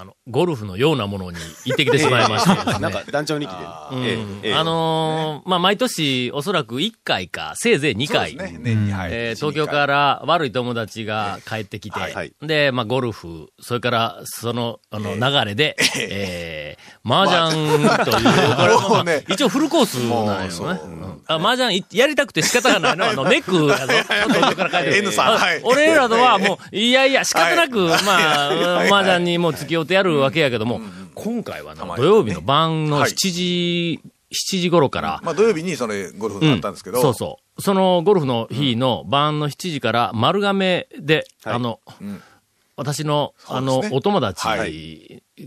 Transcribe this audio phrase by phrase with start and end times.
[0.00, 2.78] あのゴルフのようなものに行ってきてしまいましてですね。
[2.80, 3.58] なんか団長日記で。
[4.08, 4.48] ええ。
[4.48, 8.56] ええあのーまあ、毎年おそらく1回か、せいぜい2回、ね。
[8.60, 12.14] 年にはいえー東京から悪い友達が帰ってきて、はい。
[12.14, 12.32] はい。
[12.42, 20.80] で、まあ、ゴルフ、それから、その、あの、流れで、えー、麻雀という、 これも、まあね一応フルコースなんよね。
[20.84, 21.22] うん。
[21.26, 22.96] あ、麻雀いやりたくて仕方がない。
[22.96, 23.92] のは、あの、 ネックやぞ。
[24.28, 24.98] 東京から帰ってきて。
[24.98, 25.26] N さん。
[25.28, 25.60] あはい。
[25.62, 28.02] 俺らのはもう、いやいや、仕方なく、はい。
[28.02, 28.88] まあ、はい。
[28.88, 30.80] 麻雀にもう付き合ってやるわけやけども、
[31.14, 33.10] 今回はな、土曜日の晩のはい。
[33.10, 37.62] 7時、7時頃から、まあ土曜日にそれゴルフがあったんですけど、そうそう。
[37.62, 41.54] そのゴルフの日の晩の7時から丸亀で、はい。
[41.54, 42.22] あの、ん。
[42.76, 44.46] 私の、あのお友達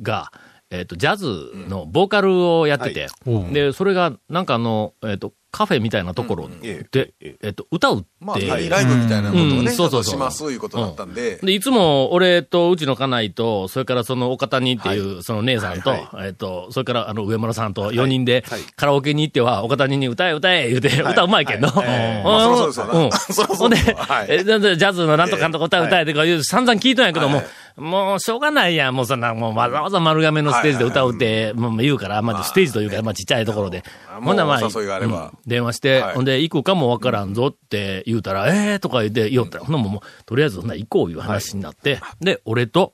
[0.02, 0.31] が、
[0.72, 3.08] えっ、と、ジャズのボーカルをやってて、
[3.52, 10.14] で、それが、なんかあの、えっ、と、カフェみたいなところえで、ええっ、と、歌うって、まあライブみたいなことをうんね、そうそうそう。
[10.14, 21.67] しますいうことだったんで、で、いつも俺とうちの家内と、それからその岡谷っていう、その姉さんと、はいえっと、それからあの上村さんと4人ではい、カラオケに行っては、岡谷に歌え歌え言うて、歌うまいけんの。
[21.67, 23.11] そらそうですよなうん。
[23.11, 27.45] そらそう ほんで、ジャズのなんとかなんとか歌歌えとか言う、散々聞いとんやけどもはい、
[27.77, 28.95] もうしょうがないやん。
[28.95, 33.83] もうそんな、もうわざわざ丸亀のステージで歌うって、もう言うから、まあステージというか、まあちっちゃいところで。
[34.08, 36.16] ほんならまあ、電話して、はい。
[36.16, 42.94] ほんで、行くかもわからんぞって言うたら、ええーとか言って言おったら、ほんならもうとりあえずほんなら行こういう話になって、で、俺と、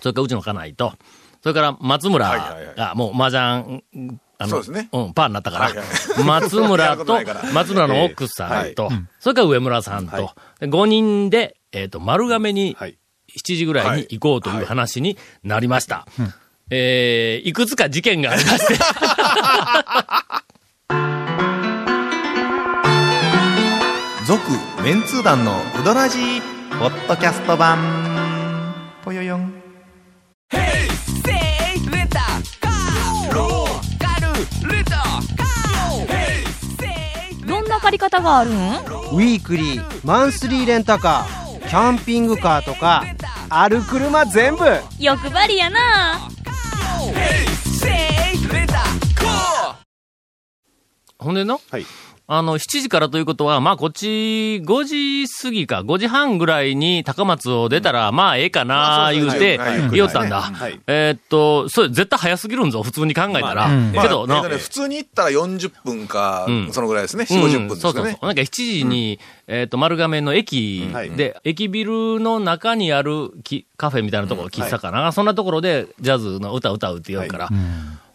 [0.00, 0.92] それからうちの家内と、
[1.42, 3.84] それから松村が、もう麻雀、
[4.38, 4.76] あの、そう
[5.08, 7.18] ん、パーになったから、松村と
[7.52, 12.98] 松村の奥さんと、それから上村さんと、で5人で、えっ、と、丸亀にはい
[13.36, 16.06] 7時ぐらいに行こうという話になりました。
[16.70, 18.74] えーいくつか事件がありまして、
[24.26, 24.40] 続
[24.82, 26.40] メンツー団のウドラジー
[26.78, 27.78] ポッドキャスト版。
[29.04, 29.52] ぽよよん。
[37.46, 38.54] どんな借り方があるん？
[38.54, 43.04] ウィークリーマンスリーレンタカーキャンピングカーとか
[43.56, 44.64] ある車全部。
[44.98, 46.28] 欲張りやな。
[51.16, 51.86] ほんでの、はい
[52.26, 60.40] あの、7時からということは、まあ、こっち、5時過ぎか、5時半ぐらいに高松を出たら、まあ、ええかな、言うてはい、言おったんだ。
[60.40, 60.80] はい。
[60.86, 63.68] えーっと、それ絶対早すぎるんぞ、普通に考えたら。
[63.68, 66.72] まあけど、普通に行ったら40分か、うん。
[66.72, 67.90] そのぐらいですね、4、うん50分ですかね。
[67.90, 68.26] そうそうそう。。
[68.26, 71.10] なんか7時に、えっ、と、丸亀の駅はい。
[71.10, 77.50] で、駅ビルの中にあるきカフェみたいなところ、喫茶かな、そんなところでジャズの歌歌うって言うから、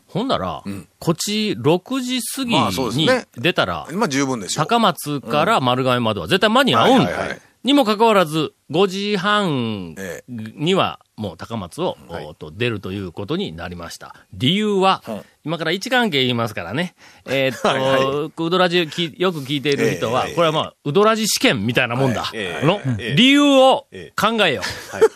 [0.10, 0.64] ほんなら、
[0.98, 2.56] こっち6時過ぎ
[2.98, 3.28] にね。
[3.38, 4.66] 出たら、まあ十分でしょう。
[4.66, 7.06] 高松から丸亀までは絶対間に合うんだ。
[7.06, 7.42] はいはいはい。
[7.64, 10.24] にもかかわらず、5時半え。
[10.28, 12.36] にはもう高松を、はい。
[12.36, 14.16] と出るということになりました。
[14.34, 16.96] 理由は、うん今から位置関係言いますからね。
[17.26, 22.30] えーっと、はいはウドラジきよく聞いている人は、ええこれはまあ、ウドラジ試験みたいなもんだ。
[22.34, 24.62] ええの、ええ理由をええ考えよ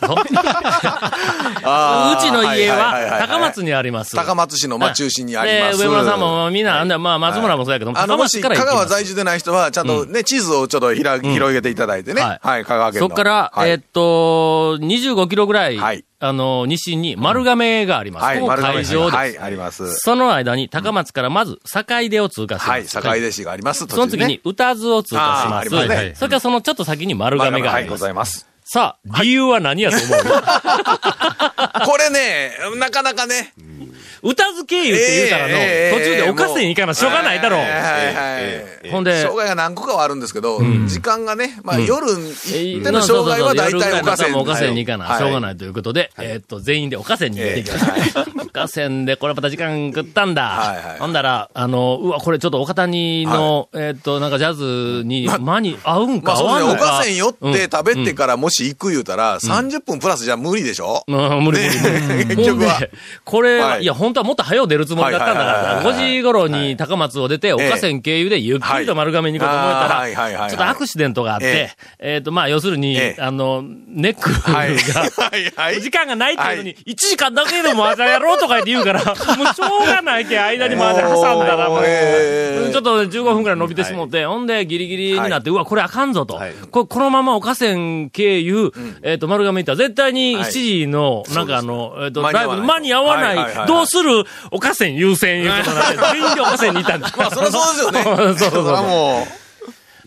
[0.02, 0.06] う。
[0.06, 0.16] の
[1.62, 2.18] あー。
[2.18, 4.16] うちの家はいはいはいはいは高松にあります。
[4.16, 5.78] 高松市のまあ中心にあります。
[5.78, 8.76] で、上村さんもみんな、まあ、松村もそうやけども、あの、高松から行きます。
[8.76, 12.22] 川在住でない人は、ちゃんとね、地図をちょっとひら広げていただいてね。
[12.22, 12.40] はい。
[12.42, 13.08] はい、香川県の。
[13.08, 13.70] そこから、はい。
[13.70, 18.24] えーっと、25キロぐらい、はいあの、西に丸亀があります。
[18.24, 19.14] はい、会場です。
[19.16, 19.94] はい、あります。
[19.96, 22.92] その間に高松からまず坂出を通過しはい、ます。
[22.92, 23.86] 坂出市があります。
[23.86, 25.46] その次に歌津を通過します。
[25.46, 28.00] あーありますねそれからそのちょっと先に丸亀があはい、ごります。
[28.02, 28.46] ざいます。
[28.66, 30.08] さあ、理由は何やと思う、
[31.84, 33.52] これね、なかなかね。
[34.22, 38.90] 歌津経由って言うたらの、ええ途中でおかせに行かなしょうがないだろう。
[38.90, 42.18] ほんで、障害が何個かはあるんですけど、時間がね、まあ夜行
[42.54, 44.32] えっての障害は大体おかせん。
[44.32, 45.18] もおかせんに行かな、はい。
[45.18, 48.26] しょうがないということで、えーっと、全員でおかせんに行ってきました。
[48.42, 50.42] おかせんで、これまた時間食ったんだ。
[50.42, 50.76] はい。
[50.76, 56.84] はいほんだら、あの、うわ、これちょっと岡谷の、えーっと、なんかジャズに、間に合うんか合わんのか。
[56.98, 61.04] かせん寄って食べてからもし行く言うたら、30分プラスじゃ無理でしょ？
[61.08, 62.80] うん、無理無理 結局は。
[63.24, 63.84] これい。
[63.86, 70.50] い、や、本当はもっと早う出るつもりだったんだから、はいはいはいはい5時頃に高松を出て、岡線経由でゆっくりと丸亀に行こうと思ったら、い。
[70.50, 73.22] ちょっとアクシデントがあって、えっと、まあ、要するにえ、え。
[73.22, 74.76] あの、ネックはい。
[74.76, 75.80] が。
[75.80, 82.72] 時間がないっていうのにはい、1時間だけでも麻雀やろうとか言って言うから、もうしょうがないけん、間に麻雀挟んだら、もう、ええ。
[82.72, 86.34] ちょっと15分くらい伸びてしもって、ほんでギリギリになって、うわ、これあかんぞと。
[86.34, 86.52] はい。
[86.70, 97.12] ここのまま岡線経由、えっ、と、丸亀行ったら絶対に7時の、なんかあの、えっ、と、ライブに間に合わないどうするる岡線優先いうことになって、全員で岡線にいたんだ。
[97.16, 98.02] まあ、そりゃそうですよね。
[98.04, 99.26] そうそうそうそりゃも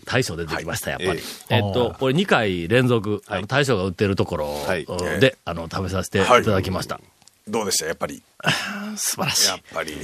[0.04, 1.20] 大将出てきました、やっぱり。
[1.50, 4.86] ええっと、これ2回連続、あの大将が売ってるところはい
[5.20, 7.00] で、あの、食べさせていただきました。
[7.48, 7.86] う、どうでした？
[7.86, 8.22] やっぱり。
[8.96, 9.48] 素晴らしい。
[9.48, 9.58] やっ。
[9.72, 9.96] ぱり。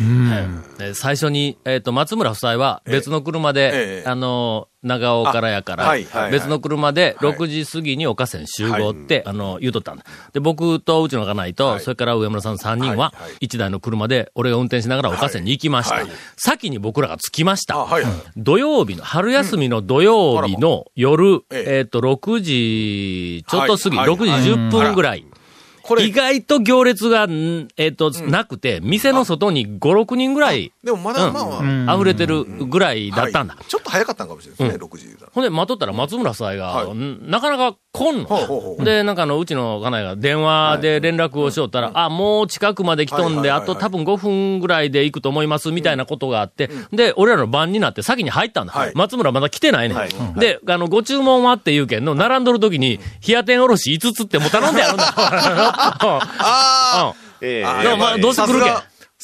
[0.78, 4.08] で最初に、えっ、と、松村夫妻は別の車で、ええ。
[4.08, 6.32] あの、長尾からやから、あはいはいはい。
[6.32, 7.32] 別の車ではい。
[7.32, 10.04] 6時過ぎに岡線集合って、あの、言うとったんだ。
[10.32, 11.80] で、僕とうちの家内と、はい。
[11.80, 15.94] それから上村さん3人ははいはい、1台の車で、俺が運転しながら岡線に行きました。
[15.94, 16.04] はい。
[16.04, 17.86] はい先に僕らが着きました。
[18.36, 24.08] 土曜日の、春休みの土曜日の夜、えええっ、と、6時、ちょっと過ぎ、はい。
[24.08, 24.16] はい。
[24.16, 25.24] 6時10分ぐらい。
[25.84, 26.04] これ。
[26.04, 31.34] 意、外と行列が、んえっ、と、なくて、店の外に5、6人ぐらい、でもまだ、うん。
[31.34, 33.54] まあまあ、溢れてるぐらいだったんだ。
[33.54, 33.64] はい。
[33.66, 35.32] ちょっと早かったんかもしれないですね、6うたら。
[35.34, 36.96] ほんで、待っとったら松村夫妻が、はい。
[36.96, 38.84] んなかなか来んの。
[38.84, 48.72] で、なんかあの、うちの家内が電話で連絡をしよったら、あ、もう近くまで来とんで、あと多分5分ぐらいで行くと思います、みたいなことがあって、で、俺らの番になって先に入ったんだ。
[48.72, 48.92] はい。
[48.96, 49.98] 松村まだ来てないねん。
[49.98, 50.10] はい。
[50.40, 55.14] で、あの、ご注文はって言うけんの、並んどる時に、冷や天おろし5つってもう頼んでやるんだ。
[55.16, 57.46] あうん。
[57.46, 58.20] ええ。
[58.20, 58.74] どうせ来るけん。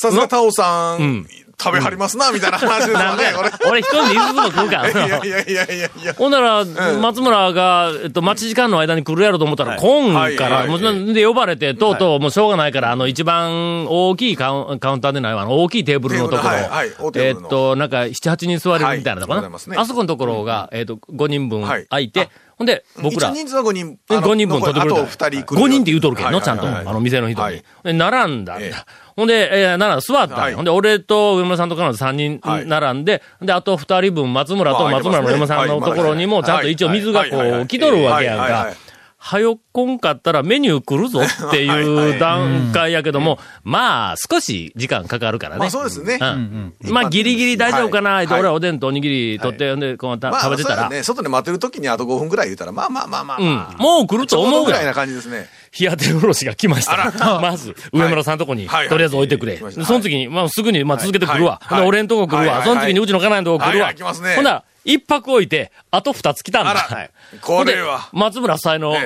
[0.00, 1.26] さすがタオさうんん、
[1.62, 3.24] 食べはりますな、みたいな話ですなんで。
[3.68, 4.90] 俺一人で5つも食うから。
[4.90, 6.14] いやいやいやいやいや。
[6.14, 22.28] ほんなら、松村が、えっと、待ち時間の間に来るやろと思ったら、来んから、もんで呼ばれて、とうとう、もうしょうがないから、あの、一番大きいカウンカウンターでないわ、あの、大きいテーブルのところ、えっと、なんか、7、8人座れるみたいなとこな、あそこのところが、えっと、5人分はい空いて、
[22.60, 23.98] ほんで、僕ら、人数は5人。
[24.06, 25.00] で5人分取ってくれた。
[25.00, 25.62] あと2人来る。
[25.62, 26.66] 5人って言うとるけんの、はいちゃんと。
[26.66, 27.62] あの、店の人に。
[27.84, 28.86] 並んだんだ。
[29.20, 38.76] ええほんで、えー、並んだ、座ったんやはいほんで、俺と上村さんと彼女3人はい並んで、で、あと2人分、松村とまあ松村の上村さんのところにも、ちゃんと一応水がこう、来とるわけやんかはいはいはい。
[39.22, 45.58] はよこんかったらメニュー来るぞっていう段階やけども、まあ、少し時間かかるからね。
[45.58, 46.18] まあそうですね。
[46.18, 46.74] うん。
[46.84, 50.88] まあ、ギリギリ大丈夫かな、俺はおでんとおにぎり取って、んで、こう食べてたらそうだ。
[50.88, 53.76] ね、外で待ってる時にあと5分ぐらい言うたら、まあまあまあまあ。
[53.78, 55.50] もう来ると思うぐらいな感じですね。
[55.78, 57.12] 冷や天おろしが来ました。
[57.40, 58.88] まず、上村さんとこに、はい。
[58.88, 59.56] とりあえず置いてくれ。
[59.56, 61.60] その次に、まあ、すぐに、まあ、続けて来るわ。
[61.86, 62.64] 俺んとこ来るわ。
[62.64, 63.86] その次にうちの家内のとこ来るわ。
[63.86, 63.92] はい。
[63.92, 63.94] はい。
[63.94, 64.34] 来ますね。
[64.34, 66.70] ほんなら、一泊置いて、あと二つ来たんだ。
[66.74, 67.10] はい。
[67.40, 68.08] これは。
[68.12, 68.96] 松村夫妻の、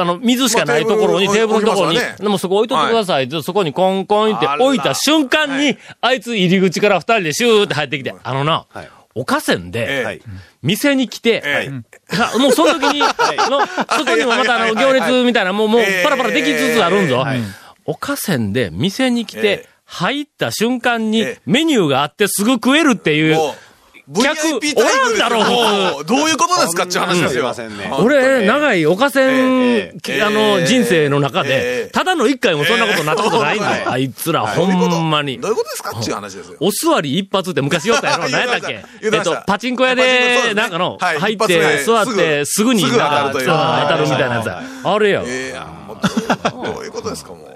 [0.00, 3.24] あの、水しかないところに、まあテーブルのところに、でもそこ置いといてください。
[3.24, 8.90] って、そこにコンコンって置いた瞬間に、あいつ入り口から二人でシューって入ってきて、あのな、はい。
[9.14, 10.04] お線で、ええ。
[10.04, 10.22] はい。
[10.62, 11.70] 店に来て、え
[12.10, 12.16] え。
[12.16, 17.24] さもうその時に、 あの、そこにもまたあの、行列みたいな、もう、もう、パラパラできつつあるんぞ。
[17.84, 21.40] 岡線で店に来えてえ、入った瞬間にええ。
[21.46, 23.38] メニューがあってすぐ食えるっていう、
[24.10, 25.44] VIP タイプですよおらんだろ
[25.94, 27.30] もうどういうことですかっていう話ですよ。
[27.30, 27.90] すいませんね。
[27.98, 33.84] 俺、長い岡線、ええあの、え人生の中えでえ、ただの一回もそんなことになったことないんだええ。
[33.84, 33.90] よ。
[33.92, 35.40] あいつら、ほんまに。
[35.40, 35.50] どう。
[35.52, 36.56] いうことですかっていう話ですよ。
[36.60, 38.84] お座り一発って昔言ったやろ言何やったっけ？
[39.02, 44.46] えっと、パチンコ屋でなんかの、はい入って、座って、すぐに、なんか、当たるみたいなやつ。
[44.46, 45.22] やあれや。
[46.50, 47.51] どういうことですか、もう。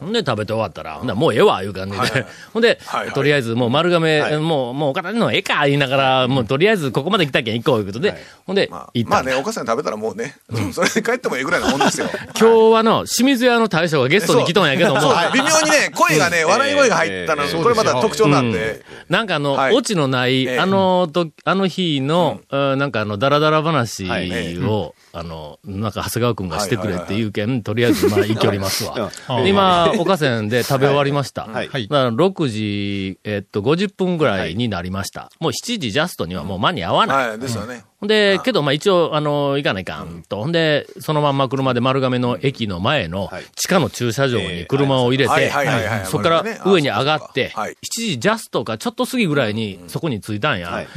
[0.00, 2.26] ほんで食べて終わったら、ほんならもうええわ、いう感じで。
[2.52, 2.78] ほんで
[3.14, 8.14] とりあえずもう丸亀、もう、もうお金のええか、言いながら、もうとりあえずここまで来たけん行こう、いうことで、
[8.46, 10.36] ほんでまあ、行ったまあね、お母さん食べたらもうね、
[10.72, 12.08] それで帰ってもええぐらいのもんですよ。
[12.38, 15.00] 今日はの、清水屋の大将がゲストに来とんやけども、
[15.32, 18.82] 微妙にね、声がね、笑い声が入ったの、これまた特徴なんで。
[19.08, 19.74] なんかあの、はい。
[19.74, 20.58] オチのない、ええ。
[20.58, 22.78] あのと、あの日の、うん。
[22.78, 24.58] なんかあの、ダラダラ話はい。
[24.58, 29.10] を、あの、なんか長谷川くんがしてくれって言うけん、とりあえず、まあ、行きおりますわ。
[29.30, 29.44] うん。
[29.44, 31.46] で今、岡線で食べ終わりました。
[31.46, 31.66] はい。
[31.66, 35.30] だから6時、えっと、50分ぐらいになりました。
[35.40, 37.28] もう7時ジャストにはもう間に合わない。
[37.30, 37.84] はい、ですよね。
[37.98, 38.08] ほん。
[38.08, 40.42] で、けど、まあ一応、あの、行かないかんと。
[40.42, 40.52] ほん。
[40.52, 43.44] で、そのまんま車で丸亀の駅の前のはい。
[43.56, 47.72] 地下の駐車場に車を入れはいてはいはいはい、そこから上に上がって、はい。
[47.72, 50.70] 7時ジャストかちょっと過ぎぐらいにそこに着いたんや。
[50.70, 50.88] はい。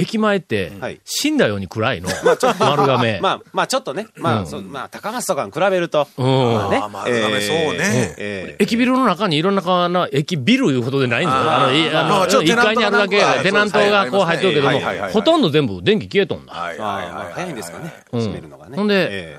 [0.00, 2.08] 駅前ってはい、死んだように暗いの。
[2.58, 3.20] 丸亀。
[3.22, 4.42] まあ、まあ、ちょっとね、まうん。
[4.42, 6.54] あ、そうまあ、高松とかに比べると、うん。
[6.54, 6.80] まあね。
[6.82, 8.14] あ丸亀そうね。
[8.18, 8.64] ええ。
[8.64, 11.40] 駅ビルの中にいろんなかな、駅ビルいうことでないんだよ。
[11.52, 14.80] あの、いあの、まあちょっと1階にあるだけテナントがこう入ってるけども
[15.12, 16.52] ほとんど全部電気消えとんだ。
[16.52, 18.20] はいまあはいはい早いんですかね、うん。
[18.20, 18.76] 閉めるのがね。
[18.76, 19.38] ほんでえ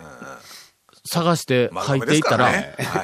[1.04, 2.52] 探して入っていったら、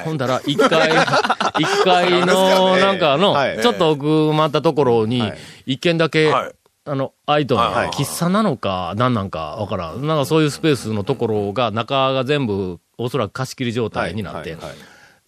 [0.04, 0.88] ほんだら、一階、
[1.58, 3.60] 一階の、なんかあの、はい。
[3.60, 6.52] ちょっと奥回ったところにはい、一軒だけ、はい
[6.90, 10.06] あの、アイドン、はい喫茶なのか、何なんかわからん。
[10.06, 14.76] なんかそういうスペースのところが、中が全部、おそらく貸し切り状え態になって、はいはい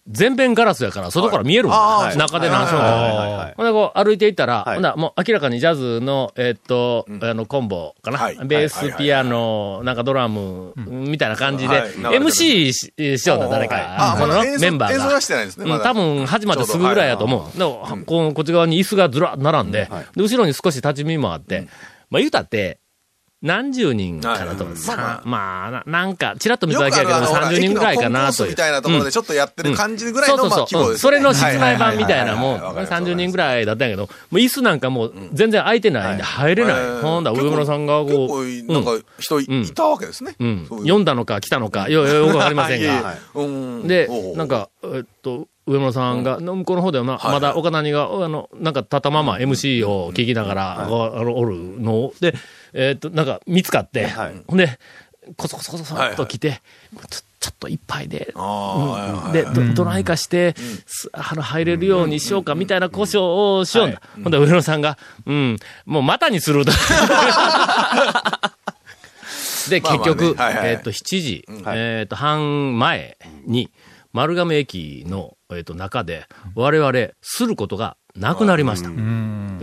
[0.07, 1.77] 全面ガラスやから、外から見えるもん。
[1.77, 2.17] はい。
[2.17, 3.53] 中で何しか。
[3.55, 4.75] ほんで、こう、歩いていったら、はい。
[4.75, 8.17] ほんならもう明らかにジャズの、えーっと、あの、コンボかな？
[8.17, 8.37] はい。
[8.45, 11.91] ベース、ピアノ、なんかドラム、みたいな感じで、はい。
[11.91, 13.75] MC ししようだ、誰か。
[13.79, 14.95] あそのメンバーが。
[14.95, 17.57] 演奏はしてないですねうん、まだ多分始まってすぐぐらいやと思う。
[17.57, 21.67] でも、こうこっち側に椅子がずらっ並んで、で、後ろに少し立ち見もあって、
[22.09, 22.79] まあ言うたって、
[23.41, 24.65] 何十人かなと。
[24.65, 24.77] はい。
[24.77, 28.49] さまあ、ななんか、ちらっと見たよだけやけど、くあるあのほら30人ぐらいかなという。
[28.51, 30.59] みたいなところでちょっとやってる感じぐらいの、そうそうそう。
[30.59, 30.97] まあ規模です、ね。
[30.99, 36.75] それの室内版みたいなもん、ははははわかります30人ぐらいだったんやけど、もう椅子なんかもう全然空いてないんで入れない。
[36.75, 39.73] えーほんだら上村さんが結こう、構、なんか人い,、うん。
[39.73, 40.35] たわけですね。
[40.39, 42.93] うん、そう読んだのか来たのか、よ、よ、よくわかりませんが。
[43.01, 43.17] はい。
[43.35, 43.87] うん。
[43.87, 52.13] でなんか、えっと、上村さんが、向こうの方ではま、はいまだ岡谷が、あの、なんか、たたまま MC を聞きながら、あのおるのを。
[52.19, 52.33] で、
[52.73, 54.41] えっと、なんか、見つかって、はい。
[54.47, 54.79] ほんで、
[55.37, 56.61] こそこそこそっと来て、
[57.39, 58.33] ちょっと一杯で、
[59.33, 63.87] で、ど、どないかして、すあの、入れるようにしようか、みたいな交渉をしよう。
[63.89, 63.91] ん。
[63.91, 64.01] だ。
[64.23, 66.71] ほんで、上野さんが、うん、もう、またにすると。
[69.69, 73.69] で、結局、えっと、7時、えっと、半前に、
[74.13, 76.25] 丸亀駅の、えっと、中で、
[76.55, 78.89] 我々、することがなくなりました。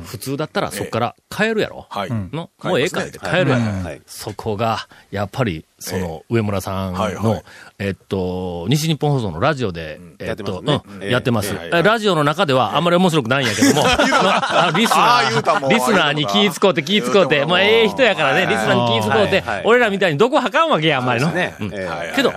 [0.08, 1.86] 普通だったら、そこから帰るやろ。
[1.90, 2.10] はい。
[2.10, 3.84] の、もうええかって帰るやん。
[3.84, 4.02] はい。
[4.06, 7.42] そこが、やっぱり、その、上村さんの、はいはい。
[7.78, 10.64] えっと、西日本放送のラジオで、えっと、
[11.02, 13.82] やってますラジオの中ではあんまり面白くないんやけども、
[14.76, 21.30] リスナー、リスナーに気ぃ使うて気ぃ使うて、もうええ人やからね、リスナーに気ぃ使うてはいはい、俺らみたいにどこはかんわけや、あんまりの。
[21.30, 21.54] ね。
[21.60, 21.66] うん。
[21.72, 22.08] えーはいはい。
[22.08, 22.32] はいけど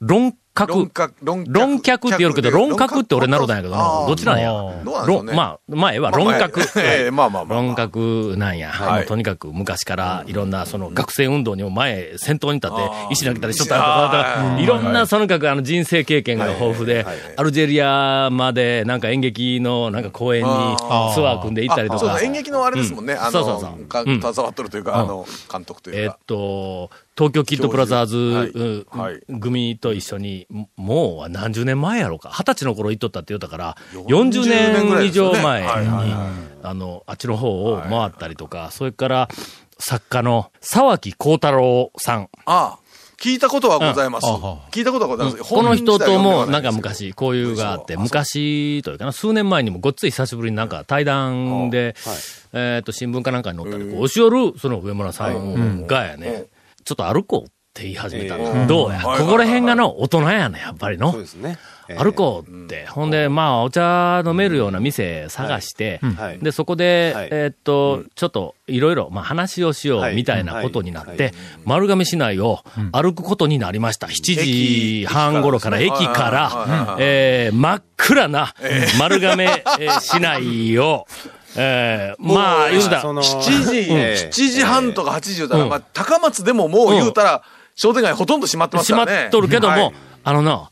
[0.00, 0.90] 論客論。
[0.90, 2.08] 客、論客。
[2.08, 3.00] って言うけど、論客。
[3.00, 4.50] って俺なるんやけどどっちなんや？
[5.06, 6.60] 論まあ、前は論客。
[7.48, 8.72] 論客なんや。
[9.06, 17.06] とにかく昔からいろんなその学生運動にも前、先頭に立って石投げたりしとったいろんなそのかくあの人生経験が豊富で、
[17.36, 20.54] アルジェリアまでなんか演劇のなんか公演にツ
[21.26, 22.20] アー組んで行ったりとか。
[22.20, 23.14] 演劇のあれですもんね。
[23.14, 23.86] あそうそうそう。
[23.88, 26.18] 携わっとるというか、あの、監督といえっうか。
[26.26, 29.10] と、東京キッドプラザーズ、はい。
[29.12, 29.22] はい。
[29.28, 32.30] うん組と一緒に、もう何十年前やろうか。
[32.30, 35.38] 二十歳の頃行っとったって言ったから、40 40年以いですよね。
[35.38, 39.28] 上前に、はいはいあの、あっちの方を回ったりとか、それから、
[39.78, 42.28] 作家の沢木幸太郎さん。
[42.44, 42.78] ああ、
[43.22, 44.26] 聞いたことはございます。
[44.26, 45.42] 聞いたことはございます。
[45.42, 51.94] この人とも、なんか昔昔、交友があって、昔というかな、数年前にもごっつい久しぶりになんか対談で、
[52.52, 55.86] えっと、新聞かなんかに載ったり、こう押し寄る、その上村さん。
[55.86, 56.46] がやね、
[56.84, 58.66] ちょっと歩こうって言い始めたの。
[58.66, 61.10] どうや、はいここら辺がの大人やね、やっぱりの。
[61.12, 61.20] そう。
[61.22, 61.58] ですね。
[61.88, 62.02] えー。
[62.04, 62.84] 歩こうって。
[62.86, 66.38] ほんで、まあ、お茶飲めるような店探して、はい。
[66.38, 67.28] で、そこで、はい。
[67.30, 70.16] えーっと、ちょっと、いろいろ、まあ、話をしよう、はい。
[70.16, 71.32] みたいなことになって、はい。
[71.64, 72.60] 丸亀市内を
[72.92, 74.06] 歩くことになりました。
[74.06, 76.30] 7時半頃から、駅から。
[76.30, 78.52] ら、えー真っ暗な
[78.98, 79.44] 丸亀
[79.80, 81.06] えー市内を、
[81.56, 85.68] えーまあ、言うんだ、その7時、ええ7時半とか8時言うたら、うん。
[85.68, 87.42] まあ、高松でももう言うたら、
[87.74, 89.26] 商店街ほとんど閉まってます閉まからね。
[89.28, 89.92] っとるけども、はい。
[90.24, 90.70] あのな、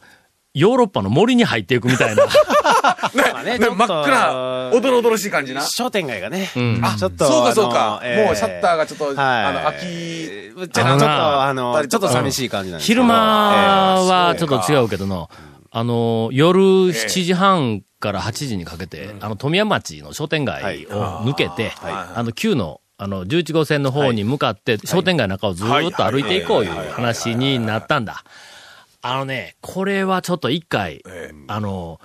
[0.53, 2.25] ヨーロッパの森に入っていくみたいな。
[3.15, 5.63] まあねね真っ暗、おどろおどろしい感じな。
[5.63, 6.83] 商店街がね、ん。
[6.99, 8.01] ちょっと、そうかそうか。
[8.03, 9.17] えーもうシャッターがちょっとはい。
[9.17, 15.31] あの秋ちょっと、ちょっと、あのちょっと寂しい感じなんです昼間はええちょっと違うけどの、
[15.71, 28.25] あの、夜7時半から8時にかけて、あの、富山町の商店街を抜けて、あの、旧の、あの、11号線の方に向かって、商店街の中をずーっと歩いていこういう話になったんだ。
[29.03, 31.35] あのね、これはちょっと一回、ええ。
[31.47, 32.01] あの、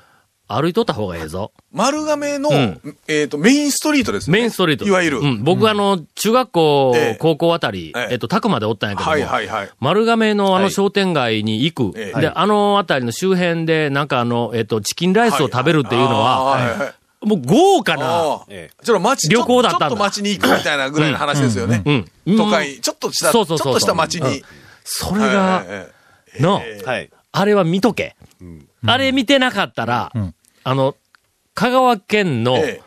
[0.48, 1.52] 歩いとった方がええぞ。
[1.72, 4.38] 丸亀の、んえっ、と、メインストリートですね。
[4.38, 4.86] メインストリート。
[4.86, 5.20] いわゆる。
[5.20, 5.44] うん。
[5.44, 9.70] 僕あの、中学校ええ、高校あたり、えええっと、宅までおったんやけども、はいはいはい。
[9.80, 12.00] 丸亀のあはいの商店街に行く。
[12.00, 16.94] ええで、あのあたりの周辺で、なんかあの、えっと、チキンライスを食べるっていうのは、はいはいはい
[17.25, 21.82] もう豪華な、ちょっと街、旅行だったんだちょっと街に行くみたいなぐらいの話ですよね。
[22.25, 22.38] うん。
[22.38, 24.44] 都会、ちょっとした、ちょっそうそうそうそうとした街に。
[24.84, 25.92] それが、え
[26.40, 27.10] の、はい。
[27.32, 28.16] あれは見とけ。
[28.88, 30.12] あれ見てなかったら、
[30.63, 30.96] あの、
[31.54, 32.82] 香川県のえ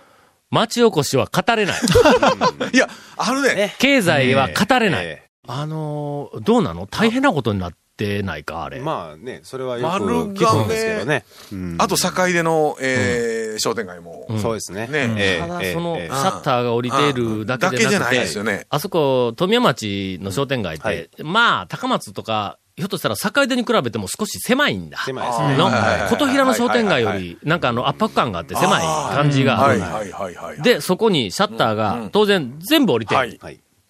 [0.51, 1.81] 町おこしは語れない。
[1.81, 3.75] え いや、あのね、ね。
[3.79, 5.07] 経済は語れない。
[5.07, 5.23] え。
[5.47, 6.87] あのー、どうなの？
[6.87, 8.79] 大変なことになってないか、あれ。
[8.79, 11.25] えまあね、それはよく丸聞くんですけどね。
[11.53, 11.77] うん。
[11.79, 14.27] あと坂出の、えー商店街も。
[14.41, 14.87] そうですね。
[14.87, 15.15] ね。
[15.19, 15.41] ええ。
[15.41, 15.73] ただ、ええ。
[15.75, 16.05] その、シえ。
[16.07, 21.09] えャッターが降りているだけでなくだけじゃないですてよね、あそこ、富山町の商店街っはい。
[21.15, 24.99] て、まあ、高松とか、ひょっとしたら坂出に比べても少し狭いんだ。
[25.05, 25.57] 狭いですね。
[25.57, 28.83] のはいはいはい、琴平の商店街より、なんかあの、圧迫感があって狭い
[29.17, 29.81] 感じがある。
[29.81, 30.63] はいはいはいはい。
[30.63, 33.17] で、そこにシャッターが、当然全部降りて。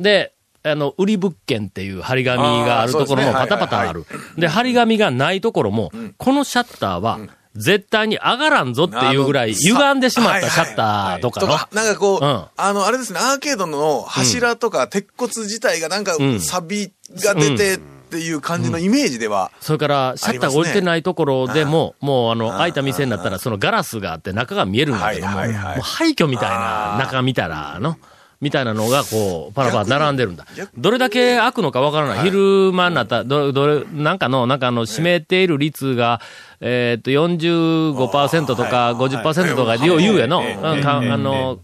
[0.01, 4.07] で、あの、売り物件っていう張り紙があるところもパタパタある。
[4.39, 7.21] で、張り紙がないところも、このシャッターは
[7.55, 11.49] 絶対に上がらんぞっていうぐらい歪んでしまったシャッターとかの。
[11.49, 16.93] とか、なんかこう、うんあの、あれですね、アーケードの柱とか鉄骨自体がなんかん錆
[17.25, 17.79] が出て
[18.09, 25.45] っていう感じのイメージでは、それから、シャッターが降りてないところでも、もうあの、開いた店になったら、そのガラスがあって中が見えるんだけども、もう
[25.83, 27.97] 廃墟みたいな、中見たら、の、
[28.41, 30.47] みたいなのが、こう、パラパラ並んでるんだ。
[30.57, 30.71] 逆。
[30.79, 32.19] どれだけ開くのかわからない。
[32.25, 36.21] 昼間になったら、どれ、どれ、なんかの、なんかあの、占めている率が、
[36.61, 40.43] えーっと、45%とか50%とか、よう言うやの。
[40.63, 41.59] あの、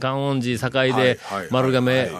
[0.00, 1.40] 観音寺境ではい。
[1.40, 2.10] はい、丸亀、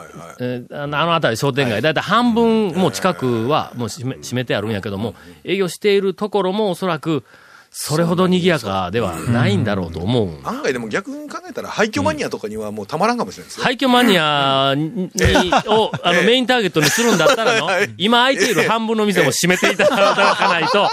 [0.71, 1.95] あの辺り商店街、だい。
[1.95, 5.15] たい半分もう近くはもう閉めてあるんやけども、
[5.45, 7.25] 営業しているところもおそらく、
[7.71, 10.41] それほど賑やかではないんだろうと思う。
[10.45, 13.65] 案外でも逆に考えたら廃墟マニアとかにはもうたまらんかもしれないですよ。
[13.65, 15.11] 廃墟マニアに、
[15.69, 20.89] を、あの、メインターゲットにするんだったらの、今空いている半分の店も閉めていただかないと、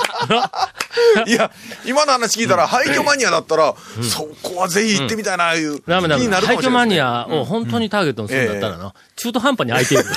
[1.27, 1.51] いや、
[1.85, 6.23] 今の話聞いたら廃墟マニアだったら、そこはぜひ行ってみたいな、いう気ダメダメ。
[6.23, 6.99] になるか廃墟マニ。
[6.99, 10.05] アを本当にターゲットにするんだったらな、中途半端に空いている。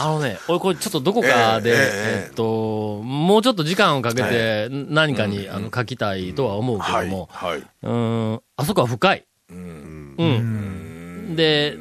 [0.00, 7.06] あのね、俺これちょっとどこかで、えええええっと、もうちょっと時間をかけて何かに、あの書きたいとは思うけはい。
[7.06, 7.58] ども、はい。
[7.58, 9.24] うーん、あそこは深い。
[9.50, 11.34] うん。
[11.36, 11.76] で、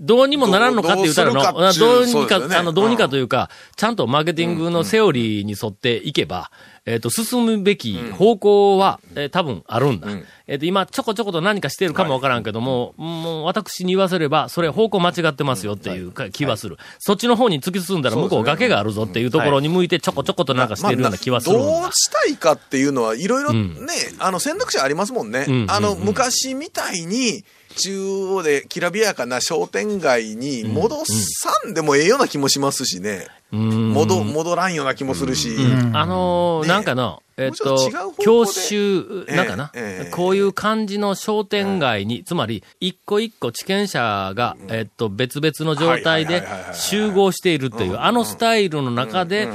[0.00, 6.50] どうにもならんのかって言ったらの、どうにか、あの、どうにかというか、ちゃんとマーケティングのセオリーに沿っていけば、
[6.84, 10.08] えっと、進むべき方向は、えー多分あるんだ。
[10.48, 16.78] えっと、今、ちょこちょこと何かしてるかもわからんけども、もう私に言わせれば、それ方向間違ってますよっていうか気はする。
[16.98, 21.64] そっちの方に突き進んだら向こう崖があるぞっていうところに向いてちょこちょことなんかしてるような気はするんだ。
[21.64, 23.86] どうしたいかっていうのは、いろいろね、ん。
[24.18, 25.46] あの、選択肢ありますもんね。
[25.48, 25.66] うん。
[25.68, 26.04] あの、うんうん。
[26.06, 33.26] 昔みたいに、中央できらびやかな商店街に戻さんでもええような気もしますしね。
[33.52, 35.56] うん戻、戻らんような気もするし。
[35.92, 49.48] あのーねなんかの、えっと教習、なんかな、ええこういう感じの商店街に、つまり、一個一個地権者が、えっと、別々の状態で集合しているという、あのスタイルの中で、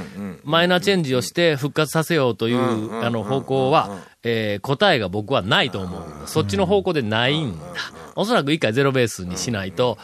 [0.43, 6.03] マイナーチェンジをして復活させようという、あの、方向は、えー答えが僕はないと思う。
[6.25, 7.65] そっちの方向でないんだ。
[8.15, 9.97] おそらく一回ゼロベースにしないと、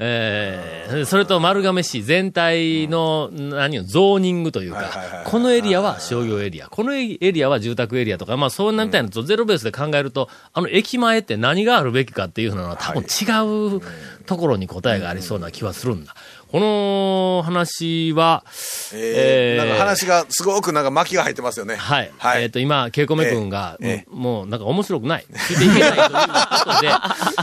[0.00, 13.80] えーそれと丸亀市全体の、何よ、ゾーニングというか、このエリアは商業エリア、このエリアは住宅エリアとか、まあそうなみたいなのとゼロベースで考えると、あの駅前って何があるべきかっていうのは多分違う
[14.28, 16.14] ところに答えがありそうな気はするんだ。
[16.52, 18.44] この話は、
[18.92, 21.76] えーえーなんか話がすごくなんか巻きが入ってますよね。
[21.76, 22.12] はい。
[22.18, 25.26] はいえっ、と、今、ケイコメ君が、ええもうなんか面白くない。
[25.30, 26.12] ついていけないというこ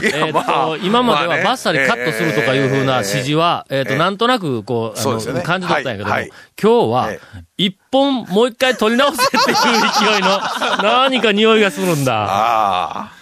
[0.00, 7.20] で、 えっまあと、今まではバッサリカットするとかいうふうな指示は、えっ、と、ええなんとなく、こう、あの、ね感じ取ったんやけども、はいはい今日はえ、
[7.58, 10.40] 一本もう一回取り直せっていう勢いの、
[10.82, 12.24] 何か匂いがするんだ。
[12.24, 13.15] ああ。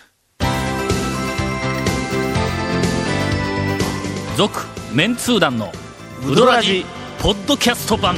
[4.36, 5.70] 続、メンツー団の、
[6.26, 6.84] ウドラジ、
[7.20, 8.16] ポッドキャスト版。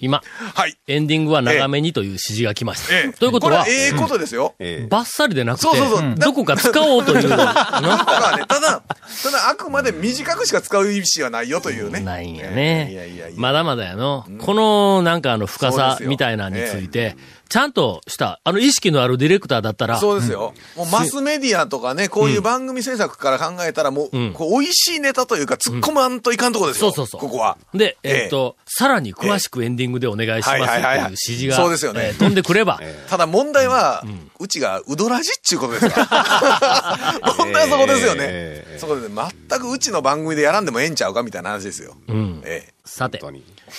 [0.00, 0.22] 今、
[0.54, 0.76] はい。
[0.86, 2.94] エンディングは長めにという指示が来ました。
[2.94, 4.54] ええということはこ、れはええことですよ。
[4.58, 8.82] ええバッサリでなくて、そうそうそうどこか使おうという、だからね、ただ、
[9.22, 12.00] ただあくまで短くしか使う意思はないよというね。
[12.00, 13.34] ないんやいやいねやいやい。
[13.34, 14.26] やまだまだやの。
[14.40, 17.16] このなんかあの深さそうですよみたいなのについて、
[17.48, 20.54] ちゃんとした、あの意識のあるディレクターだったら、そうですよ。
[20.76, 26.90] もうマスメディアとかね、こういう番組制作から考えたら、もう、うんこう美味しいネタというか、突っ込まんといかんとこですよ。
[26.90, 27.56] そうそうそうここは。
[27.74, 34.04] で、えええっと、さらに詳しくエンディングでお願いしますっていう指示が、そうですよねえー飛んでくれば、 ただ問題は、
[34.38, 37.22] うちがうどらじっちゅうことですから。
[37.38, 38.24] 問題はそこですよね。
[38.26, 39.14] ええそこでね、
[39.48, 41.96] 全くうちの番組でやらんでもええんちゃうかみたいな話ですよ。
[42.08, 42.42] うん。
[42.44, 42.74] ええ。
[42.84, 43.20] さて。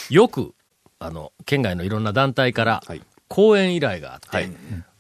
[0.10, 0.54] よく、
[1.00, 3.02] あの、県外のいろんな団体からはい、
[3.36, 4.50] 講演依頼があって、はい。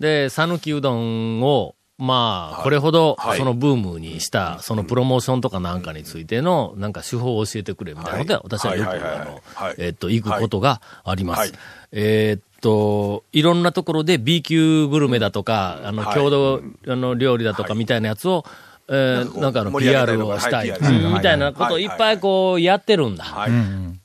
[0.01, 3.37] で、讃岐うどんを、まあ、これほど、はい。
[3.37, 8.43] そのブームにした、そのプロモーションとかなんかについての、なんか手法を教えてくれみたいなことで、はい。
[8.59, 9.75] 私はよく、あのはい。
[9.77, 11.39] えっと、行くことがあります。
[11.39, 11.51] はい。
[11.93, 16.15] えーっと、いろんなところで B 級グルメだとか、あの、はい。
[16.15, 18.43] 郷土、あの、料理だとかみたいなやつを、
[18.89, 21.37] えなんかあの、PR をしたい、みたい。
[21.37, 21.85] なことをい。
[21.85, 22.19] っぱい。
[22.19, 23.23] こう、やってるんだ。
[23.23, 23.51] はい。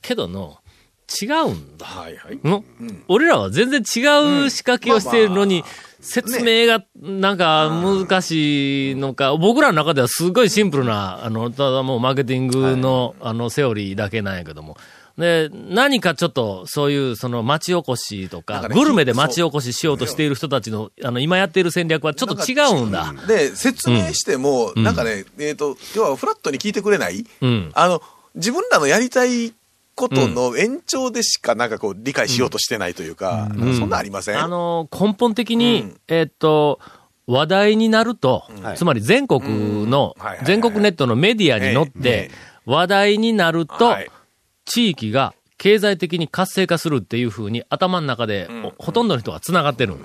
[0.00, 0.59] けどの、
[1.22, 1.86] 違うんだ。
[1.86, 2.38] はいはい。
[2.44, 2.64] の、
[3.08, 5.64] 俺らは全然違う仕掛けをしているのに、
[6.00, 14.76] 説明がなんか難しいのか、僕らの中ではすごいシンプルな、あの、ただもうマーケティングの、あの、セオリーだけなんやけども、
[15.18, 23.12] で、何かちょっと、そういう、その、町おこしとか、グルメで町おこししようとしている人たちの、あの、今やっている戦略はちょっと違うんだ。
[23.28, 27.70] で、説明しても、なんかね、えっ、と、要はフラットに聞いてくれない、うん。
[27.74, 28.02] あの、
[28.34, 29.52] 自分らのやりたい
[30.00, 34.00] ことの延長でしかなんかこう理解しようとしてないというか、なんかそんなん。
[34.00, 36.00] ありません、あの、根本的に、うん。
[36.08, 36.80] えーっと、
[37.26, 38.76] 話題になると、はい。
[38.78, 42.30] つまり全国の全国ネットのメディアに乗っえて、
[42.64, 44.10] 話題になるとはい、
[44.64, 49.96] 地域が経済的に活性化するっていうふうに頭の中で、ほとんどの人が繋がってる。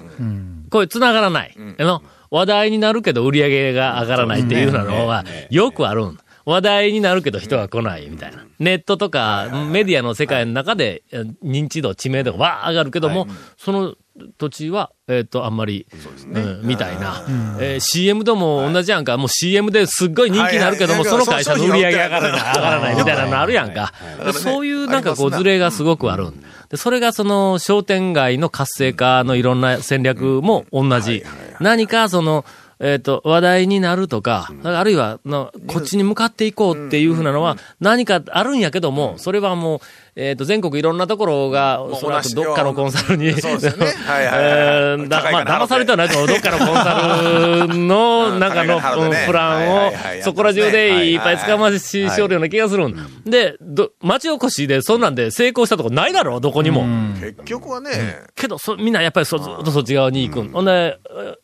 [0.70, 1.56] これ繋がらない。
[1.80, 6.18] あの話題になるけど売り上げが上がらないっていうのは、よくあるん。
[6.46, 8.46] 話題になるけど人が来ないみたいな。
[8.60, 13.28] ネットとかメディアの世界の中でえ認知度、知名度がわー上がるけども、
[13.58, 13.96] その
[14.38, 15.88] 土地は、えっ、と、あんまり、
[16.34, 17.26] うんみたいな。
[17.60, 19.18] えー CM とも同じやんか。
[19.18, 21.26] もう CM ですっごい人気になるけども、はいはい。
[21.26, 23.94] その会社の売り上げ上がらない、は い上がらないみたいなのあるやんか。
[24.24, 26.28] でそういうなんかこうズレがすごくある。
[26.70, 31.24] で、それがその商店街の活性化のいろんな戦略も同じ。
[31.60, 32.46] 何かその、
[32.80, 39.80] えっ、と、話題になるとか、あるいはの、こっちに向かっていこうっていうふうなのは、何かあるんやけども、それはもう、
[40.18, 43.86] えっ、と、全国いろんなところが、おそらくどっかのコンサルに、そうですよね。
[44.06, 46.28] はいはいはい えーだまあ、騙されてはないと思う。
[46.30, 48.52] どっかのコンサルの、なん。
[48.52, 48.80] かの、
[49.26, 52.96] プランをそこら中でいっぱい捕まししよるような気がするん。
[53.26, 56.86] で、ど、町おこしでそんなんで成功したとこないだろ、どこにも。
[57.20, 57.90] 結局はね、
[58.36, 60.52] けど、そ、みんなやっぱりそ、ずっとそっち側に行くん。
[60.52, 61.36] ほんで、え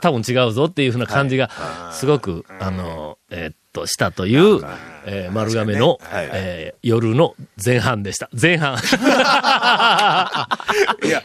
[0.00, 1.50] 多分違うぞっていうふうな感じが、
[1.92, 4.60] すごく、あの、えーっと、したという、
[5.06, 6.28] えー丸亀の、はい。
[6.32, 8.28] えー夜の前半でした。
[8.40, 8.78] 前半。
[11.04, 11.22] いや、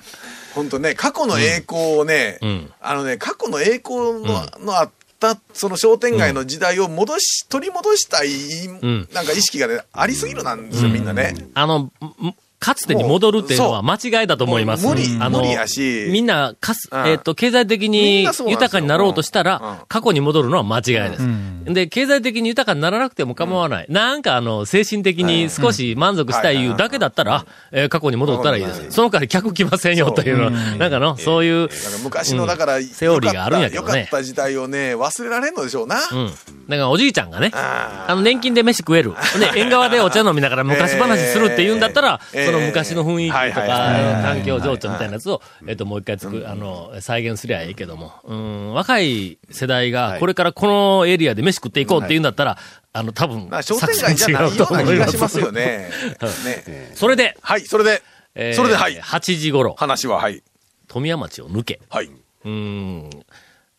[0.54, 2.72] 本当ね、過去の栄光をね、ん。
[2.82, 8.30] あのね、過去の栄光の,、のあった、その商店街の時代を戻し、取り戻したい、
[8.68, 9.08] ん。
[9.14, 11.36] なんか意識がね、ありすぎるなんですよ、みんなね。
[11.54, 11.92] あの、ん
[12.66, 14.88] かつてに戻るっていうのは間違いだと思います。
[14.88, 16.10] 無理あの無理やし。
[16.12, 17.08] みんな、かす、うん。
[17.08, 19.86] えっ、と、経済的に豊かになろうとしたら、うん。
[19.88, 21.24] 過去に戻るのは間違いです。
[21.66, 23.86] で、経済的に豊かにならなくても構わない。
[23.88, 28.92] なんかあの、精神的に少し満足したいいうだけだったら、えー過去に戻ったらいいです。
[28.92, 33.86] その代わり客来ませんよというのは、 なんかの、そういう、なんか昔の、だから、セオリーがあるんやけどね。
[33.86, 35.98] よかったよかった時代をね、忘れられんのでしょうな。
[36.12, 36.34] うん。
[36.68, 39.14] だからおじいちゃんがね、ああの、年金で飯食える。
[39.40, 43.68] で、 縁側でお茶飲みながら昔話するって言うんだったら、えーその昔の雰囲気とか、
[44.24, 52.58] 環境情緒みたいなやつを、えっと、もう一回つく、あの、再現すりゃいいけども、うん、若い世代が、これからこのエリアで飯食っていこうって言うんだったら、
[52.94, 55.92] あの、多分、まあ、商店街じゃないような気がしますよね。
[56.46, 56.92] ね。
[56.96, 58.02] それで、はい、それで、
[58.36, 59.00] えーそれではい。
[59.00, 60.44] 8時頃、話は、はい。
[60.88, 62.10] 富谷町を抜け、はい。
[62.46, 63.10] うん、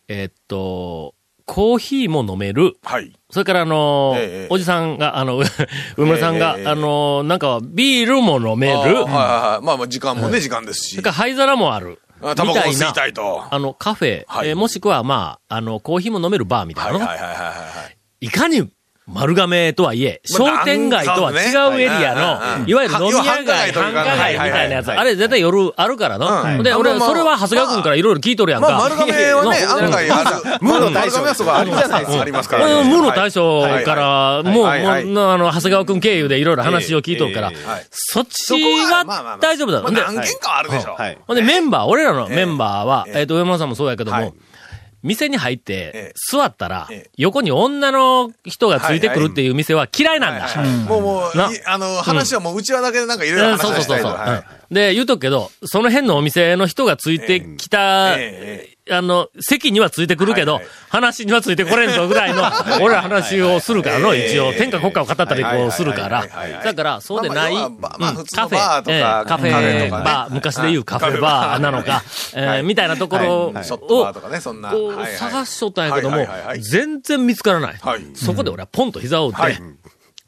[0.09, 1.14] えっと、
[1.46, 3.12] コーヒーも飲める、はい。
[3.30, 5.37] それからあのーええおじさんが、あの、
[5.96, 8.74] 上村さんが、ええあのーなんか、ビールも飲める。
[8.76, 9.64] はいはいはい。
[9.64, 11.02] まあまあ、時間もね、時間ですしそれ。
[11.02, 12.00] から灰皿もある。
[12.22, 13.44] あタバコも吸いみたいなたいと。
[13.48, 17.52] あの、カフェ、はいえーもしくは、まあ、あの、コーヒーも飲めるバーみたいなの、はいはいはいはいは
[17.90, 18.26] い。
[18.26, 18.68] いかに
[19.09, 21.35] 丸亀とはいえ、まあ商店街とは違
[21.77, 24.90] うエリアの、いわゆる飲み屋街、繁繁華街みたいなやつ。
[24.90, 26.57] あれ絶対夜あるからの。
[26.57, 26.62] うん。
[26.64, 28.69] で、俺、それは長谷川君からいろいろ聞いとるやんか。
[28.69, 30.59] まあ、丸亀はね、の案外ある。
[30.61, 32.21] ムーの大将丸亀はそこあるじゃないですか。
[32.21, 32.66] ありますから。
[32.66, 32.73] ね。
[32.73, 32.88] うん。
[32.88, 37.53] ムーの大将から、もう、あの、長谷川君経由でいろいろ話を聞いとるから。
[37.92, 38.55] そっち
[38.87, 39.38] はまあまあまはあ。
[39.38, 39.90] 大丈夫だろ。
[39.92, 40.95] 何軒かはあるでしょ。
[40.95, 41.19] はい。
[41.29, 43.21] ほんで、メンバー、俺らのメンバーは、ええ。
[43.21, 44.33] えっと、上村さんもそうやけどもはい、
[45.02, 50.48] 店に入ってええ、座ったらええ、横に女の人がついてくるっていう店は嫌いなんだ。
[50.88, 51.32] もうもう、
[51.66, 54.44] あの、話はもう内輪だけでなんかいろいろうんそう話そうそうそう。
[54.70, 60.72] で、言うとくけど、その辺のお店の人がついてきた、えあの、席にはついてくるけど、はいはい。
[60.88, 62.42] 話にはついてこれんぞぐらいの、
[62.81, 64.31] 俺ら話をするからの、ええ。
[64.31, 66.27] 一応、天下国家を語ったりはいこうするから。
[66.64, 67.90] だから、そうでない、うんカ
[68.49, 69.25] フェ。
[69.25, 71.59] カフェバー、昔で言うカフェバー。
[71.59, 72.03] なのか、
[72.35, 73.53] えーみたいなところを。
[73.53, 75.12] こうはいはい。
[75.16, 76.27] 探しとったんやけども
[76.59, 77.79] 全然見つからない。
[77.81, 78.01] はい。
[78.14, 79.40] そこで俺はポンと膝を打って。
[79.40, 79.59] はい、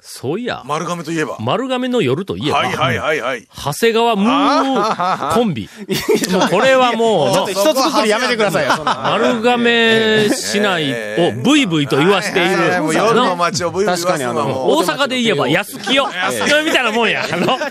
[0.01, 1.39] そういや、丸亀といえば。
[1.41, 3.49] 丸亀の夜といえば、はいはいはいはい。
[3.53, 5.69] 長谷川ムーコンビ。
[6.31, 8.81] もうこれはもう の、ちょっと一つくくりやめてくださいよ。
[8.85, 12.57] 丸亀市内をブイブイと言わしている。
[12.95, 14.71] 夜の街をブイブイ言わすのはもう。
[14.79, 16.05] 大阪で言えば安清。
[16.05, 17.27] 安清みたいなもんや。
[17.31, 17.59] あの、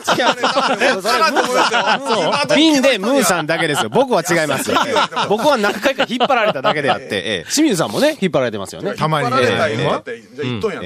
[2.55, 3.89] ピンでムーさんだけですよ。
[3.89, 4.77] 僕は違いますよ。
[5.29, 8.95] 僕は何回か引っ張られただけであって、ええ清水さんもね、引っ張られてますよね。
[8.95, 10.83] たまに引っ張られたええ言うたって、じゃあ言っとんやん。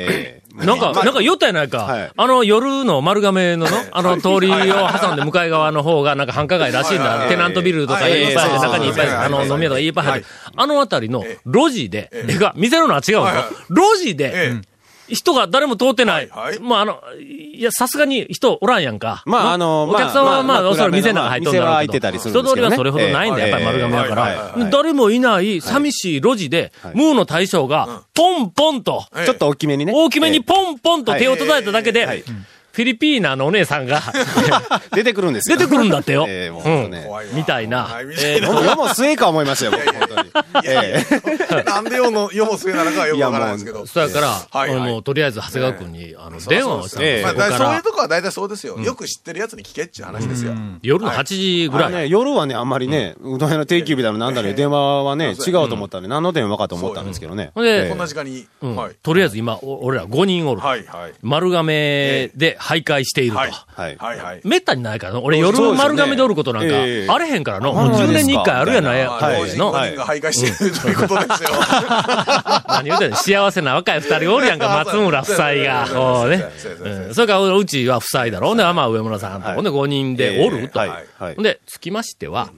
[0.59, 1.79] ええなんか、なんか酔ったやないか。
[1.79, 2.11] はい。
[2.15, 4.55] あの夜の丸亀のの、あの通りを
[4.89, 7.27] 挟んで向かい側の方がなんか繁華街らしいんだ。
[7.29, 8.11] テナントビルとかはい。
[8.11, 13.45] いっぱいあ中にいっぱい、あの飲み屋とかいっぱい入ってはあの辺りの路地で、えが、店ののは違うのはいはい。
[13.69, 14.61] 路地で、え
[15.13, 16.29] 人が誰も通ってない。
[16.29, 19.23] はいはいもうあの、いや、さすがに人おらんやんか。
[19.25, 24.69] まああのお客さんはまあ、まあまあおそらく店の中入っとんだろうけど店は開いてたりするんですけどね人通りはそれほどないんだ、ええやっぱり丸亀やかはいはいはいら。
[24.69, 29.93] 誰もいない寂しい路地で、ムーの大将が、ポンポンと、ええちょっと大きめにね。
[29.95, 32.25] 大きめにポンポンと手を叩いただけはいで、
[32.71, 34.01] フィリピーナのお姉さんが
[34.93, 35.57] 出てくるんですよ。
[35.57, 36.25] 出てくるんだってよ。
[36.27, 37.03] ええもうね。
[37.05, 40.67] 怖いわみたいなえー世も世も末か思いましたよ、僕、本当に。
[40.67, 41.03] え
[41.51, 43.85] えなんで世の、世も末なのかはよくわからないですけど。
[43.85, 48.79] そやから、はいはいもうとりあえず長谷川君に、あの、電話をしたんですええまあ、そういうとこは大体そうですよ。
[48.79, 50.53] よく知ってるやつに聞けっちゅう話ですよ。
[50.81, 51.91] 夜の8時ぐらい。
[51.91, 57.51] ね、夜はね、あんまりね、うどん屋の定休日だのなんだろう、電話はね、違うと思ったんで、何の電話かと思ったんですけどね。
[57.53, 58.47] ほんでええこんな時間に。
[59.03, 60.61] とりあえず今、お俺ら5人おる。
[60.61, 61.13] はい、はい。
[61.21, 63.37] 丸亀で徘徊していると。
[63.39, 63.51] はい。
[63.51, 63.97] はい。
[63.97, 64.41] はい、はい。
[64.43, 65.21] めったにないからな。
[65.21, 67.71] 俺夜丸亀でおることなんか、ええあれへんからの。
[67.71, 69.73] あもう10年に1回あるやないまあや、老人の。
[69.73, 70.93] 5人が徘徊してるとい。
[70.93, 71.49] うことですよ。
[72.67, 74.01] 何言うてんの幸せな若い。
[74.01, 75.87] 二人おるやんか、松村夫妻が。
[75.91, 76.43] こうね。
[77.13, 78.49] それからうちは夫妻だろ。
[78.49, 79.47] ほんで、まあ上村さんと。
[79.47, 79.55] はい。
[79.55, 80.79] ほんで5人でおると。
[80.79, 80.89] はい。
[80.89, 81.35] はい。
[81.35, 81.43] ほん。
[81.43, 82.51] で、つきましては、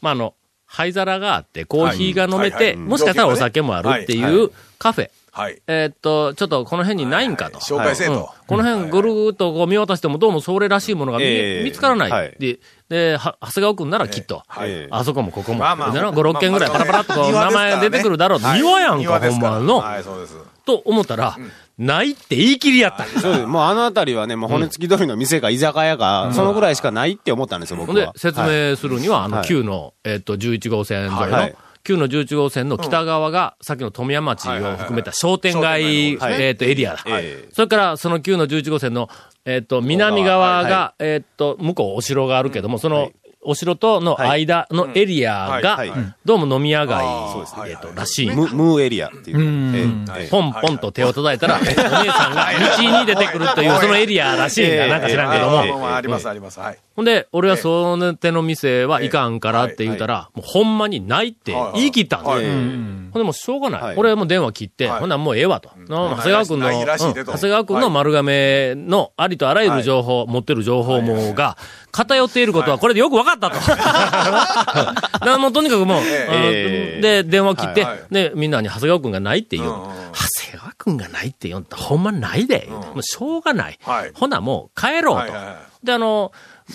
[0.00, 0.34] まあ、あの、
[0.66, 2.50] 灰皿があって、コーヒーが飲めはい。
[2.50, 2.58] はい。
[2.58, 2.76] て、はい。
[2.76, 4.32] もしかしたらお酒もあるってはい。
[4.32, 4.36] い。
[4.36, 5.10] うはカフェ。
[5.36, 5.60] はい。
[5.66, 7.58] えーっと、ちょっとこの辺にないんかと。
[7.58, 8.30] 紹介せんと。
[8.46, 12.10] この辺ぐるーっとこう見渡してもどうもそれらしいものが見,、ええ見つからない。
[12.10, 14.44] はいで、で、は長谷川くんならきっと、
[14.90, 18.38] あそこもここも、まあまあでな5、6軒ぐらいパラパラっとこう名前出てくるだろう。
[18.38, 19.80] はい庭やんか、ほんまの。
[19.80, 20.38] はい、そうです。
[20.64, 21.36] と思ったら、
[21.76, 23.04] ないって言い切りやった。
[23.04, 23.46] そうです。
[23.46, 31.50] もうあの辺りはね、もう骨付き通りの店か居酒屋か、そのぐらいしかないって思ったんですよ、僕は。、で説はい明するには、あの、はい旧の、えっと、11号線沿いの、
[31.86, 37.04] はい旧の11号線の北側が、さっきの富山町を含めた商店街、えっと、エリアだ。
[37.06, 39.08] ええそれから、その旧の11号線の、
[39.44, 43.12] えっと、南側が、えっと、向こうお城があるけども、その、
[43.46, 45.78] お城との間のエリアが
[46.24, 47.62] どうも飲み屋街そうですね。
[47.68, 48.26] えっと、らしい。
[48.26, 50.28] ムムーエリアっていう。
[50.30, 54.74] ポンポンと手を叩いたら、お姉さんが道に出てくるという、そのエリアらしいんだ。
[54.74, 55.78] ええなんか知らんけども。
[55.78, 56.58] まあります、あります。
[56.58, 56.78] はい。
[56.96, 62.36] ほんで、俺はその手の店はいかんからって言うたら、もうほんまにないって言い切ったんですよ。
[62.36, 63.82] ほんでもうしょうがない。
[63.82, 63.96] はい。
[63.96, 65.00] 俺はもう電話切って、はい。
[65.00, 65.70] ほんならもうええわと。
[65.88, 71.56] の長谷川君の、長谷川君の丸亀のありとあらゆる情報、持ってる情報網が
[71.96, 73.56] 偏っていることはこれでよく分かったと。
[73.66, 78.00] だからもうとにかくもう、えあのええで、電話切って、はいはい。
[78.10, 79.70] で、みんなに長谷川君がないって言う。
[79.70, 79.84] 長
[80.50, 81.76] 谷川君がないって言うんだ。
[81.76, 82.68] ほんまないで。
[82.70, 83.78] もうしょうがない。
[83.82, 84.10] はい。
[84.14, 85.20] ほなもう帰ろうと。
[85.22, 85.86] はいはいはい。
[85.86, 86.32] で、あの、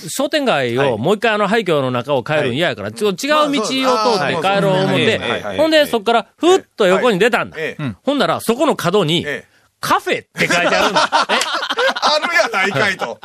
[0.08, 3.74] 商店街をもう一回あの廃墟の中を帰るん嫌やから、ちょっと違う道を通
[4.24, 5.20] って帰ろう思っはいて
[5.58, 7.58] ほんでそっからふっと横に出たんだ。
[7.60, 7.94] ええ。
[8.04, 9.51] ほんならそこの角にええ、
[9.82, 11.10] カフェって書いてあるんだ。
[11.30, 11.34] え
[12.02, 13.20] あるやないかいと。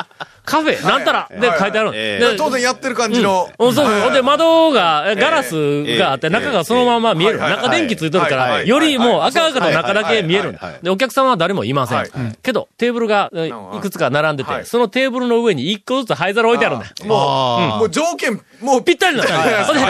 [0.46, 0.86] カフェ？
[0.86, 3.50] なんたらで書いてあるんえで当然やってる感じの。
[3.58, 3.74] うん。
[3.74, 4.12] そうそう。
[4.12, 7.40] で、窓が、ええガラスがあって、中がそのまま見える。
[7.40, 11.98] 中電気ついとるから、よりもう赤々とはい中だけ見えるで、お客さんは誰もいません。
[11.98, 12.10] はい。
[12.42, 14.66] けど、テーブルがえいくつか並んでて、はい。
[14.66, 16.86] そのテーブルの上に一個ずつ灰皿置いてあるんだ。
[16.86, 16.92] よ。
[17.06, 18.84] もう、もう条件、もう。
[18.84, 19.46] ぴったりなんでは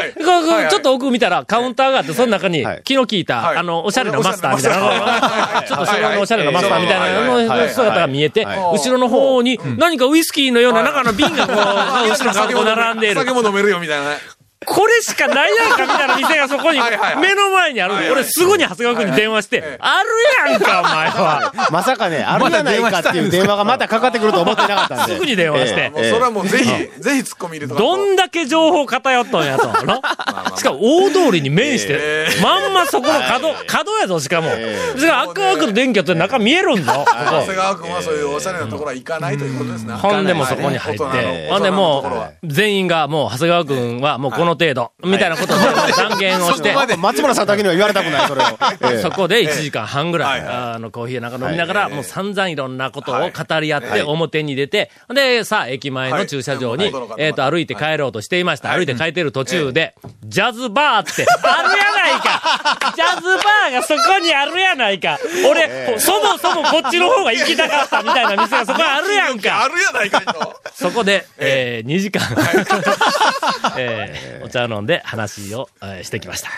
[0.06, 3.56] いこうこうはいちょっと奥見たらカウンターがあって、その中にはい気の利いた、はい。
[3.58, 5.62] あの、おしゃれなマスターみたいな。
[5.68, 8.58] ちょっと昭和のおしゃれなマスターみたいなの姿が見えて、はい。
[8.78, 13.20] 後ろの方に何かウイスキーのような中の瓶がこう、後ろからこう並んでいる。
[13.20, 14.35] 酒も飲めるよみたいなね。
[14.66, 16.80] これしかないやんかみたいな店がそこに
[17.20, 17.94] 目の前にある。
[17.94, 18.22] んで、はいはい。
[18.22, 20.02] 俺すぐに長谷川君に電話して、えあ
[20.44, 21.52] るやんか、お前は。
[21.70, 25.14] まさかね、 あるやないかっていう電話がまたかかってくると思ってなかったんで。
[25.14, 29.68] すぐに電話してもうそれはもうぜひ、ぜひ突っ込み入れとかどんだけ情報偏っとんやと。
[29.68, 30.02] の
[30.56, 34.50] しかも大通りに面してえ、まんまそこの角、角やぞ、しかも。
[34.96, 36.92] しかも赤々と電気やって中見えるんぞ。
[36.92, 37.46] そ長こ。
[37.46, 39.94] 谷川君はそういうおしゃれなところは行かないということですね。
[39.94, 45.60] ほんでもそこに入って、ほんでもう、全員がもう長谷川君はもうこの程度、みたいなことで
[45.96, 48.44] 断言をして、松村さんだけには言われたくない、それを。
[48.92, 49.02] ええ。
[49.02, 50.46] そこで1時間半ぐらい、はい。
[50.46, 58.72] はいあの、コーヒーなんか飲みながら、もう散々いろんなことを語り合って、表に出て、で、さあ、駅前の駐車場にはい、えっと、歩いて帰ろうとしていました。
[58.72, 62.92] 歩いて帰ってる途中で、ジャズバーって、あるやないか。
[62.96, 65.18] ジャズバーがそこにあるやないか。
[65.48, 70.60] 俺、そもそもこっちの方が行きたかったみたいな店がそこにあるやんあかるやないかいと。
[70.74, 72.22] そこで、えー、2時間、
[73.76, 76.50] えーお茶を飲んで話を、えーしてきました。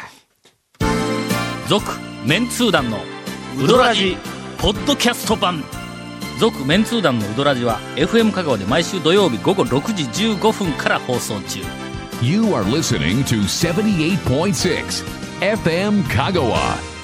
[1.68, 1.84] 続、
[2.26, 2.98] メンツー団の
[3.62, 4.16] ウドラジ、
[4.58, 5.64] ポッドキャスト版。
[6.38, 11.60] 続、メンツー団のウドラジは、FM 香川で毎週土曜日午後6時15分から放送中。
[12.22, 15.04] You are listening to 78.6
[15.40, 16.97] FM Kagawa.